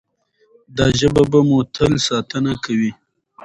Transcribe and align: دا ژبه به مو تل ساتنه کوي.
دا 0.77 0.85
ژبه 0.99 1.23
به 1.31 1.39
مو 1.47 1.59
تل 1.75 1.93
ساتنه 2.07 2.53
کوي. 2.63 2.91